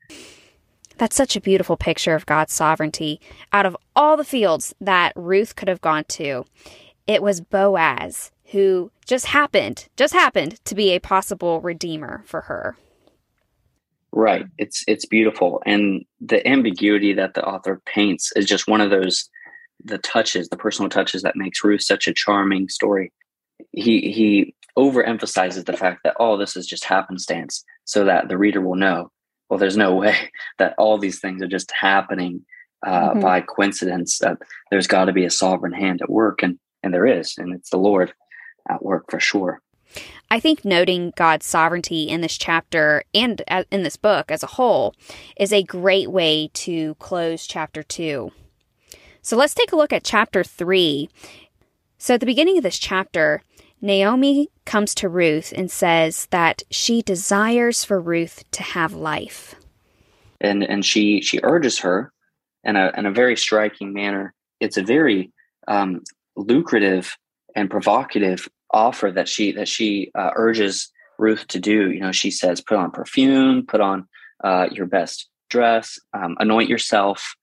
[0.99, 3.21] That's such a beautiful picture of God's sovereignty.
[3.53, 6.45] Out of all the fields that Ruth could have gone to,
[7.13, 12.77] it was Boaz who just happened, just happened to be a possible redeemer for her.
[14.13, 14.45] Right.
[14.59, 15.63] It's it's beautiful.
[15.65, 19.29] And the ambiguity that the author paints is just one of those
[19.85, 23.11] the touches, the personal touches that makes Ruth such a charming story.
[23.73, 28.39] He he overemphasizes the fact that all oh, this is just happenstance, so that the
[28.39, 29.11] reader will know.
[29.49, 32.45] Well, there's no way that all these things are just happening
[32.87, 33.21] uh, mm-hmm.
[33.21, 34.19] by coincidence.
[34.19, 34.37] That
[34.71, 37.71] there's got to be a sovereign hand at work, and and there is, and it's
[37.71, 38.13] the Lord
[38.69, 39.61] at work for sure.
[40.31, 44.95] I think noting God's sovereignty in this chapter and in this book as a whole
[45.37, 48.33] is a great way to close chapter two.
[49.23, 51.09] So let's take a look at chapter 3.
[51.97, 53.43] So at the beginning of this chapter,
[53.81, 59.55] Naomi comes to Ruth and says that she desires for Ruth to have life.
[60.41, 62.13] And and she she urges her
[62.65, 64.35] in a in a very striking manner.
[64.59, 65.31] It's a very
[65.69, 66.03] um,
[66.37, 67.17] lucrative
[67.55, 71.91] and provocative offer that she that she uh, urges Ruth to do.
[71.91, 74.07] You know, she says, "Put on perfume, put on
[74.43, 77.35] uh, your best dress, um, anoint yourself,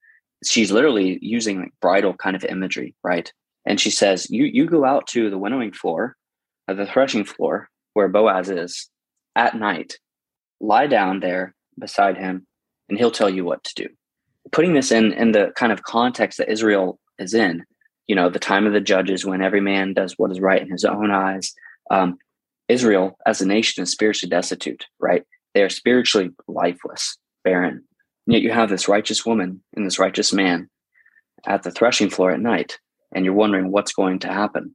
[0.44, 3.32] she's literally using like bridal kind of imagery, right?
[3.66, 6.16] And she says, "You you go out to the winnowing floor,
[6.68, 8.88] uh, the threshing floor where Boaz is
[9.36, 9.98] at night.
[10.60, 12.46] Lie down there beside him,
[12.88, 13.88] and he'll tell you what to do."
[14.52, 17.64] Putting this in in the kind of context that Israel is in,
[18.10, 20.68] you know, the time of the judges when every man does what is right in
[20.68, 21.54] his own eyes.
[21.92, 22.18] Um,
[22.66, 25.22] Israel as a nation is spiritually destitute, right?
[25.54, 27.84] They are spiritually lifeless, barren,
[28.26, 30.68] and yet you have this righteous woman and this righteous man
[31.46, 32.80] at the threshing floor at night,
[33.14, 34.74] and you're wondering what's going to happen.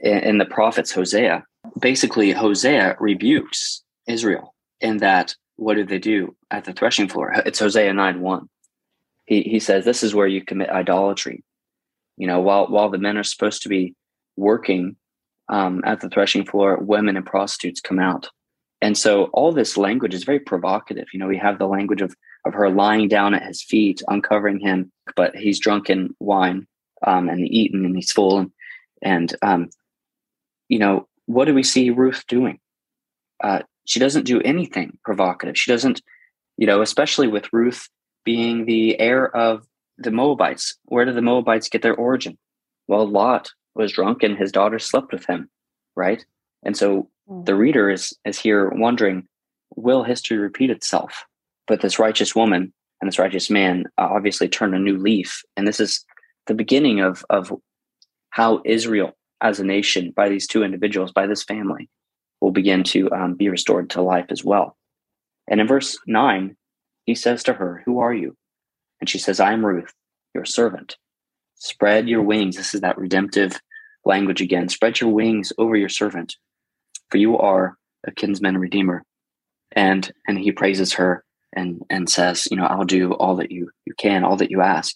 [0.00, 1.44] In the prophets Hosea,
[1.78, 7.32] basically Hosea rebukes Israel in that what do they do at the threshing floor?
[7.46, 8.48] It's Hosea 9 1.
[9.26, 11.44] He, he says, This is where you commit idolatry.
[12.16, 13.94] You know, while, while the men are supposed to be
[14.36, 14.96] working
[15.48, 18.28] um, at the threshing floor, women and prostitutes come out.
[18.80, 21.06] And so all this language is very provocative.
[21.12, 24.58] You know, we have the language of of her lying down at his feet, uncovering
[24.58, 26.66] him, but he's drunk in wine
[27.06, 28.38] um, and eaten and he's full.
[28.38, 28.50] And,
[29.02, 29.70] and um,
[30.68, 32.58] you know, what do we see Ruth doing?
[33.42, 35.58] Uh, she doesn't do anything provocative.
[35.58, 36.02] She doesn't,
[36.56, 37.88] you know, especially with Ruth
[38.24, 39.66] being the heir of
[39.98, 40.76] the Moabites.
[40.86, 42.38] Where did the Moabites get their origin?
[42.88, 45.48] Well, Lot was drunk and his daughter slept with him,
[45.96, 46.24] right?
[46.62, 47.44] And so hmm.
[47.44, 49.26] the reader is is here wondering,
[49.76, 51.24] will history repeat itself?
[51.66, 55.42] But this righteous woman and this righteous man uh, obviously turned a new leaf.
[55.56, 56.04] And this is
[56.46, 57.52] the beginning of, of
[58.30, 61.90] how Israel as a nation, by these two individuals, by this family,
[62.40, 64.76] will begin to um, be restored to life as well.
[65.48, 66.56] And in verse 9,
[67.04, 68.36] he says to her, Who are you?
[69.02, 69.92] And she says, I am Ruth,
[70.32, 70.96] your servant.
[71.56, 72.56] Spread your wings.
[72.56, 73.60] This is that redemptive
[74.04, 74.68] language again.
[74.68, 76.36] Spread your wings over your servant,
[77.10, 79.04] for you are a kinsman redeemer.
[79.72, 83.70] And and he praises her and and says, you know, I'll do all that you
[83.86, 84.94] you can, all that you ask.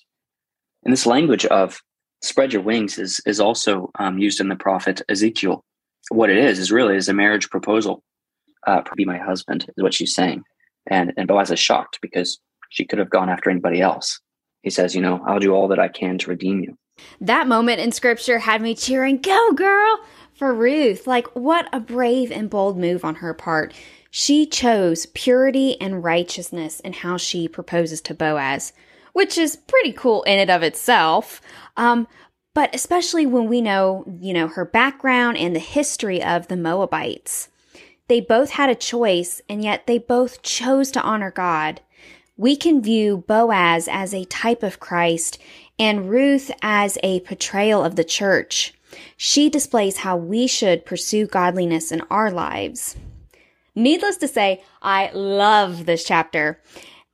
[0.85, 1.81] And this language of
[2.23, 5.65] spread your wings is is also um, used in the prophet Ezekiel.
[6.13, 8.05] What it is is really is a marriage proposal.
[8.69, 10.45] Uh, be my husband is what she's saying,
[10.87, 12.39] and and Boaz is shocked because
[12.71, 14.21] she could have gone after anybody else.
[14.63, 16.77] He says, you know, I'll do all that I can to redeem you.
[17.21, 20.01] That moment in scripture had me cheering, "Go, girl!"
[20.35, 21.07] for Ruth.
[21.07, 23.75] Like, what a brave and bold move on her part.
[24.11, 28.73] She chose purity and righteousness in how she proposes to Boaz,
[29.13, 31.41] which is pretty cool in and of itself.
[31.77, 32.07] Um,
[32.55, 37.51] but especially when we know, you know, her background and the history of the Moabites.
[38.09, 41.83] They both had a choice, and yet they both chose to honor God.
[42.37, 45.39] We can view Boaz as a type of Christ
[45.79, 48.75] and Ruth as a portrayal of the church.
[49.17, 52.97] She displays how we should pursue godliness in our lives.
[53.75, 56.61] Needless to say, I love this chapter.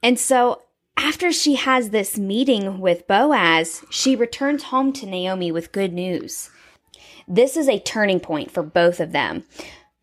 [0.03, 0.63] And so
[0.97, 6.51] after she has this meeting with Boaz, she returns home to Naomi with good news.
[7.29, 9.45] This is a turning point for both of them.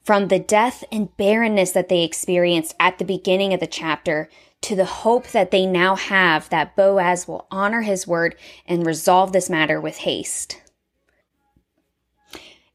[0.03, 4.29] From the death and barrenness that they experienced at the beginning of the chapter
[4.62, 9.32] to the hope that they now have that Boaz will honor his word and resolve
[9.32, 10.62] this matter with haste.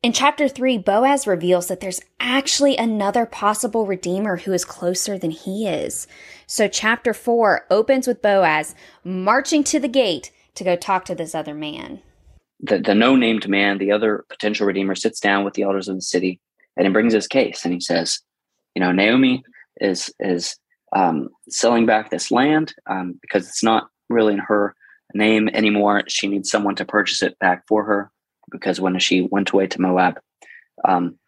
[0.03, 5.31] In chapter 3, Boaz reveals that there's actually another possible redeemer who is closer than
[5.31, 6.07] he is.
[6.47, 11.35] So, chapter 4 opens with Boaz marching to the gate to go talk to this
[11.35, 12.03] other man.
[12.61, 15.97] The, the no named man, the other potential redeemer, sits down with the elders of
[15.97, 16.39] the city
[16.77, 18.21] and he brings his case and he says,
[18.75, 19.43] You know, Naomi
[19.81, 20.57] is, is
[20.95, 24.75] um, selling back this land um, because it's not really in her
[25.13, 26.03] name anymore.
[26.09, 28.11] She needs someone to purchase it back for her
[28.51, 30.21] because when she went away to Moab,
[30.87, 31.19] um,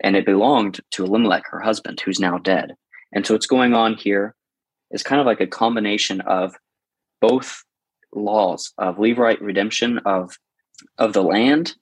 [0.00, 2.74] and it belonged to Elimelech, her husband, who's now dead.
[3.12, 4.34] And so what's going on here
[4.90, 6.54] is kind of like a combination of
[7.20, 7.64] both
[8.12, 10.38] laws of levirate redemption of
[10.96, 11.74] of the land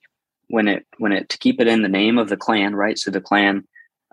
[0.49, 2.99] when it when it to keep it in the name of the clan, right?
[2.99, 3.67] So the clan,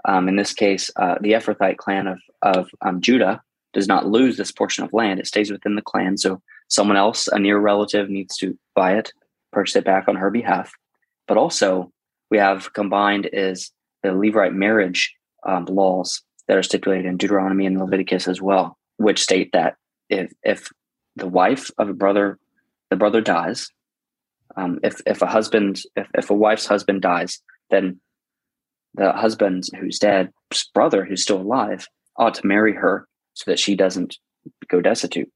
[0.05, 3.41] um, in this case, uh, the Ephrathite clan of of um, Judah,
[3.73, 6.17] does not lose this portion of land; it stays within the clan.
[6.17, 9.13] So someone else, a near relative, needs to buy it
[9.53, 10.73] purchase it back on her behalf.
[11.27, 11.91] But also,
[12.29, 15.15] we have combined is the Levirate marriage
[15.47, 19.75] um, laws that are stipulated in Deuteronomy and Leviticus as well, which state that
[20.09, 20.69] if if
[21.15, 22.37] the wife of a brother,
[22.89, 23.69] the brother dies,
[24.57, 28.01] um, if if a husband, if, if a wife's husband dies, then
[28.95, 30.31] the husband who's dead,
[30.73, 34.17] brother who's still alive, ought to marry her so that she doesn't
[34.69, 35.31] go destitute.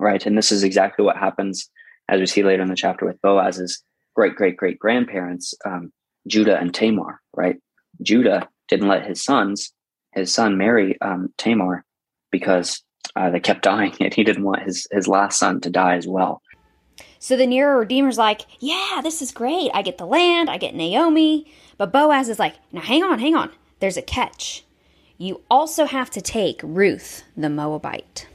[0.00, 1.68] Right, and this is exactly what happens
[2.08, 3.82] as we see later in the chapter with Boaz's
[4.14, 5.92] great great great grandparents, um,
[6.26, 7.56] Judah and Tamar, right?
[8.02, 9.72] Judah didn't let his sons,
[10.12, 11.84] his son marry um, Tamar
[12.30, 12.82] because
[13.16, 16.06] uh, they kept dying and he didn't want his, his last son to die as
[16.06, 16.42] well.
[17.18, 19.70] So the nearer Redeemer's like, yeah, this is great.
[19.74, 21.52] I get the land, I get Naomi.
[21.76, 23.50] But Boaz is like, now hang on, hang on.
[23.80, 24.64] There's a catch.
[25.16, 28.28] You also have to take Ruth the Moabite.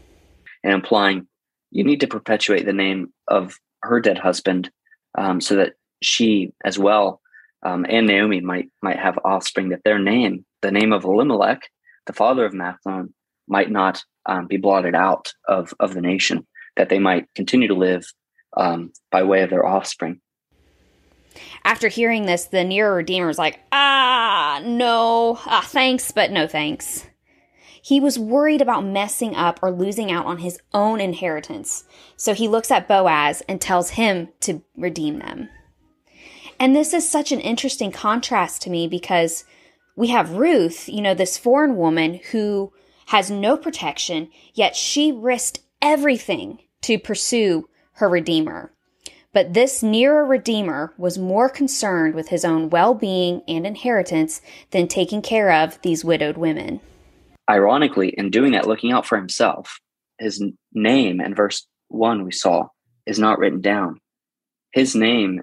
[0.64, 1.28] And implying
[1.72, 4.70] you need to perpetuate the name of her dead husband
[5.18, 7.22] um, so that she as well
[7.64, 11.62] um, and Naomi might might have offspring that their name, the name of Elimelech,
[12.06, 13.14] the father of Mahlon,
[13.48, 16.46] might not um, be blotted out of of the nation,
[16.76, 18.06] that they might continue to live
[18.58, 20.20] um, by way of their offspring.
[21.64, 27.08] After hearing this, the nearer redeemer is like, ah, no, ah, thanks, but no thanks.
[27.82, 31.84] He was worried about messing up or losing out on his own inheritance.
[32.16, 35.50] So he looks at Boaz and tells him to redeem them.
[36.60, 39.44] And this is such an interesting contrast to me because
[39.98, 42.72] we have Ruth, you know, this foreign woman who
[43.08, 48.72] has no protection, yet she risked everything to pursue her Redeemer.
[49.32, 54.42] But this nearer Redeemer was more concerned with his own well being and inheritance
[54.72, 56.82] than taking care of these widowed women
[57.50, 59.80] ironically, in doing that, looking out for himself,
[60.20, 62.68] his name in verse one we saw
[63.06, 64.00] is not written down.
[64.72, 65.42] His name,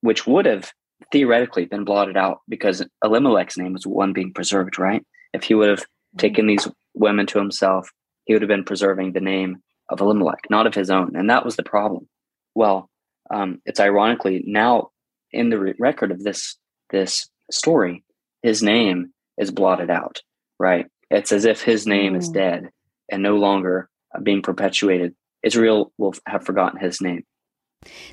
[0.00, 0.72] which would have
[1.12, 5.04] theoretically been blotted out because Elimelech's name was one being preserved, right?
[5.32, 5.84] If he would have
[6.18, 7.90] taken these women to himself,
[8.24, 11.16] he would have been preserving the name of Elimelech, not of his own.
[11.16, 12.08] And that was the problem.
[12.54, 12.88] Well,
[13.30, 14.90] um, it's ironically now
[15.32, 16.56] in the re- record of this
[16.90, 18.04] this story,
[18.42, 20.20] his name is blotted out.
[20.58, 20.86] Right?
[21.10, 22.18] It's as if his name mm.
[22.18, 22.70] is dead
[23.10, 23.88] and no longer
[24.22, 25.14] being perpetuated.
[25.42, 27.24] Israel will have forgotten his name.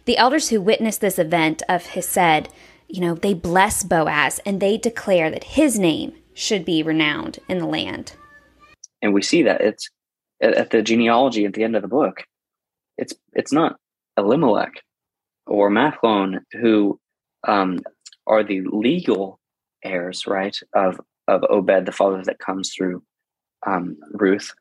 [0.06, 2.50] The elders who witnessed this event of Hesed,
[2.88, 7.58] you know, they bless Boaz and they declare that his name should be renowned in
[7.58, 8.14] the land.
[9.02, 9.90] And we see that it's
[10.42, 12.24] at the genealogy at the end of the book.
[12.98, 13.78] It's it's not
[14.18, 14.74] Elimelech
[15.46, 17.00] or Mahlon who
[17.48, 17.80] um,
[18.26, 19.40] are the legal
[19.84, 23.04] heirs, right, of of Obed, the father that comes through
[23.66, 24.54] um, Ruth,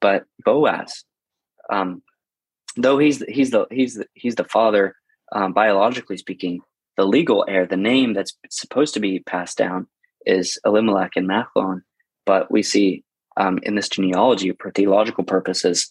[0.00, 1.04] but Boaz.
[1.70, 2.02] Um,
[2.76, 4.96] though he's he's the he's the, he's the father
[5.32, 6.60] um, biologically speaking,
[6.96, 9.86] the legal heir, the name that's supposed to be passed down
[10.26, 11.82] is Elimelech and Mahlon.
[12.26, 13.04] But we see
[13.36, 15.90] um, in this genealogy for theological purposes,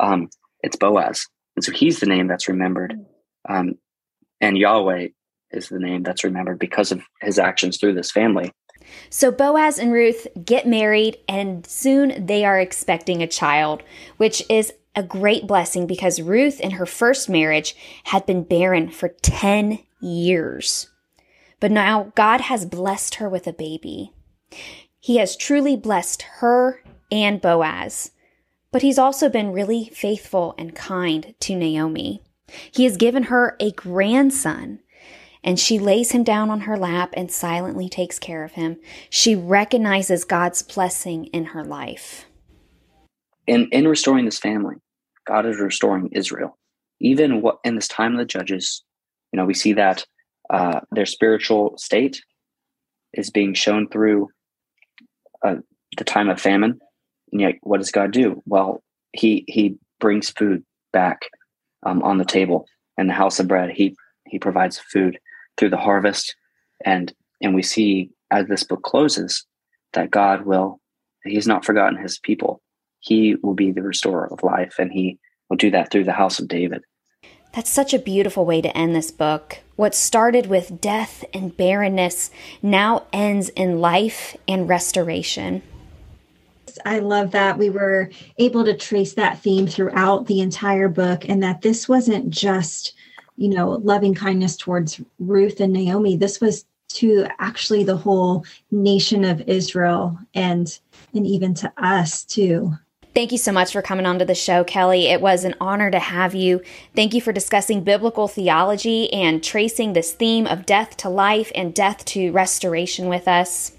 [0.00, 0.28] um,
[0.62, 1.26] it's Boaz,
[1.56, 2.94] and so he's the name that's remembered,
[3.48, 3.74] um,
[4.40, 5.08] and Yahweh
[5.50, 8.50] is the name that's remembered because of his actions through this family.
[9.10, 13.82] So Boaz and Ruth get married, and soon they are expecting a child,
[14.16, 19.08] which is a great blessing because Ruth, in her first marriage, had been barren for
[19.08, 20.88] 10 years.
[21.60, 24.12] But now God has blessed her with a baby.
[25.02, 26.80] He has truly blessed her
[27.10, 28.12] and Boaz.
[28.70, 32.22] But he's also been really faithful and kind to Naomi.
[32.70, 34.78] He has given her a grandson
[35.42, 38.76] and she lays him down on her lap and silently takes care of him.
[39.10, 42.26] She recognizes God's blessing in her life.
[43.48, 44.76] In, in restoring this family,
[45.26, 46.56] God is restoring Israel.
[47.00, 48.84] Even what, in this time of the judges,
[49.32, 50.06] you know, we see that
[50.48, 52.22] uh, their spiritual state
[53.14, 54.28] is being shown through
[55.44, 55.56] uh,
[55.96, 56.78] the time of famine.
[57.32, 58.42] And yet, what does God do?
[58.46, 58.82] Well,
[59.12, 61.22] He He brings food back
[61.84, 62.66] um, on the table
[62.96, 63.70] and the house of bread.
[63.70, 65.18] He He provides food
[65.56, 66.34] through the harvest
[66.84, 69.44] and and we see as this book closes
[69.92, 70.80] that god will
[71.24, 72.62] he's not forgotten his people
[73.00, 75.18] he will be the restorer of life and he
[75.50, 76.82] will do that through the house of david
[77.52, 79.58] that's such a beautiful way to end this book.
[79.82, 82.30] What started with death and barrenness
[82.62, 85.60] now ends in life and restoration.
[86.86, 88.08] I love that we were
[88.38, 92.94] able to trace that theme throughout the entire book, and that this wasn't just
[93.36, 96.16] you know, loving kindness towards Ruth and Naomi.
[96.16, 100.78] This was to actually the whole nation of Israel and
[101.12, 102.72] and even to us too.
[103.14, 104.92] Thank you so much for coming onto the show, Kelle.
[104.92, 106.62] It was an honor to have you.
[106.96, 111.74] Thank you for discussing biblical theology and tracing this theme of death to life and
[111.74, 113.72] death to restoration with us.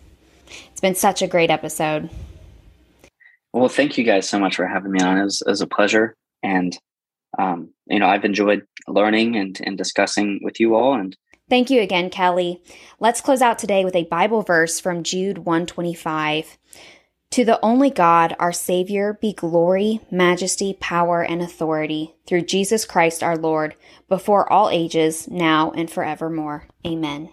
[0.72, 2.12] It's been such a great episode.
[3.54, 5.18] Well, thank you guys so much for having me on.
[5.18, 6.16] It was, it was a pleasure.
[6.44, 6.78] And
[7.38, 10.94] um, you know, I've enjoyed learning and, and discussing with you all.
[10.94, 11.16] And
[11.50, 12.58] thank you again, Kelle.
[13.00, 16.58] Let's close out today with a Bible verse from Jude 125.
[17.34, 23.24] To the only God, our Savior, be glory, majesty, power, and authority through Jesus Christ
[23.24, 23.74] our Lord,
[24.08, 26.68] before all ages, now and forevermore.
[26.86, 27.32] Amen.